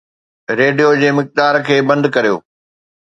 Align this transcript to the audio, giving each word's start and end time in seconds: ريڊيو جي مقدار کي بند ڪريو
ريڊيو 0.59 0.87
جي 1.03 1.11
مقدار 1.19 1.53
کي 1.67 1.77
بند 1.91 2.13
ڪريو 2.17 2.35